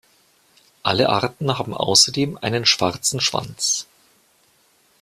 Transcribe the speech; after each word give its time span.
Alle 0.81 1.09
Arten 1.09 1.59
haben 1.59 1.75
außerdem 1.75 2.39
einen 2.41 2.65
schwarzen 2.65 3.19
Schwanz. 3.21 3.85